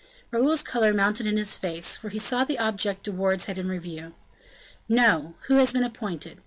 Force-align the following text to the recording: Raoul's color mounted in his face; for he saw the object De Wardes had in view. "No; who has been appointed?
Raoul's 0.31 0.63
color 0.63 0.95
mounted 0.95 1.27
in 1.27 1.37
his 1.37 1.53
face; 1.53 1.95
for 1.95 2.09
he 2.09 2.17
saw 2.17 2.43
the 2.43 2.57
object 2.57 3.03
De 3.03 3.11
Wardes 3.11 3.45
had 3.45 3.59
in 3.59 3.79
view. 3.79 4.15
"No; 4.89 5.35
who 5.45 5.57
has 5.57 5.73
been 5.73 5.83
appointed? 5.83 6.39